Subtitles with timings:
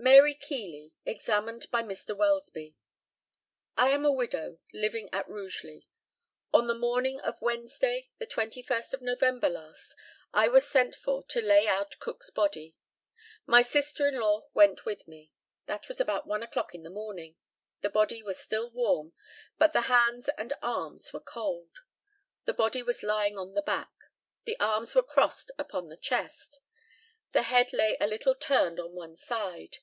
[0.00, 2.16] MARY KEELEY, examined by Mr.
[2.16, 2.76] WELSBY:
[3.76, 5.88] I am a widow, living at Rugeley.
[6.54, 9.96] On the morning of Wednesday, the 21st of November last,
[10.32, 12.76] I was sent for to lay out Cook's body.
[13.44, 15.32] My sister in law went with me.
[15.66, 17.34] That was about one o'clock in the morning.
[17.80, 19.14] The body was still warm,
[19.58, 21.76] but the hands and arms were cold.
[22.44, 23.90] The body was lying on the back.
[24.44, 26.60] The arms were crossed upon the chest.
[27.32, 29.78] The head lay a little turned on one side.